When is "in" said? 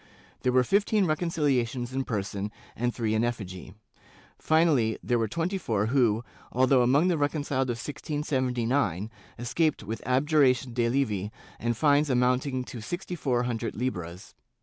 1.93-2.05, 3.13-3.23